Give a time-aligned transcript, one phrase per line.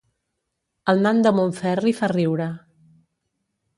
[0.93, 2.49] El nan de Montferri fa riure